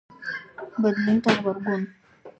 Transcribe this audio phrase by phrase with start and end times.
[0.81, 1.81] بدلون ته غبرګون